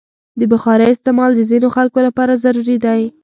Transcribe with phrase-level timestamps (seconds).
[0.39, 3.01] د بخارۍ استعمال د ځینو خلکو لپاره ضروري دی.